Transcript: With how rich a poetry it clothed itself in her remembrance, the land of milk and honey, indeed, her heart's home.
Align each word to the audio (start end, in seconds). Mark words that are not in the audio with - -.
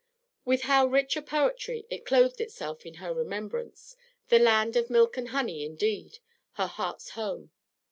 With 0.45 0.63
how 0.63 0.87
rich 0.87 1.15
a 1.15 1.21
poetry 1.21 1.85
it 1.91 2.07
clothed 2.07 2.41
itself 2.41 2.87
in 2.87 2.95
her 2.95 3.13
remembrance, 3.13 3.95
the 4.29 4.39
land 4.39 4.75
of 4.75 4.89
milk 4.89 5.15
and 5.17 5.27
honey, 5.27 5.63
indeed, 5.63 6.17
her 6.53 6.65
heart's 6.65 7.11
home. 7.11 7.51